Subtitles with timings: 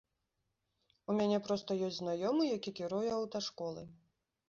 [1.11, 3.87] У мяне проста ёсць знаёмы, які кіруе аўташколай.